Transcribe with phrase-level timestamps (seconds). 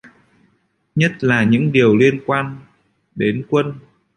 [0.95, 2.59] Nhất là những điều liên quan
[3.15, 3.73] đến quân